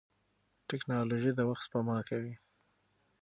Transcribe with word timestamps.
ټکنالوژي 0.69 1.31
د 1.35 1.39
وخت 1.49 1.63
سپما 1.65 1.97
کوي. 2.09 2.33